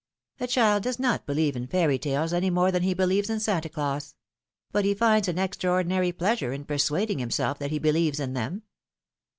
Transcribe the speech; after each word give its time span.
^^ 0.39 0.43
A 0.43 0.47
child 0.47 0.81
does 0.81 0.97
not 0.97 1.27
believe 1.27 1.55
in 1.55 1.67
fairy 1.67 1.99
tales 1.99 2.33
any 2.33 2.49
more 2.49 2.71
than 2.71 2.81
he 2.81 2.95
believes 2.95 3.29
in 3.29 3.39
Santa 3.39 3.69
Claus; 3.69 4.15
but 4.71 4.83
he 4.83 4.95
finds 4.95 5.27
an 5.27 5.37
extraordinary 5.37 6.11
pleasure 6.11 6.51
in 6.53 6.65
persuading 6.65 7.19
himself 7.19 7.59
that 7.59 7.69
he 7.69 7.77
believes 7.77 8.19
in 8.19 8.33
them. 8.33 8.63